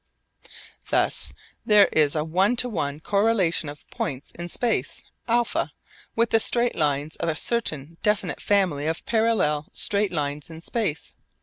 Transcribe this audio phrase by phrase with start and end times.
[0.89, 1.31] Thus
[1.63, 5.69] there is a one to one correlation of points in space α
[6.15, 11.13] with the straight lines of a certain definite family of parallel straight lines in space
[11.15, 11.29] β.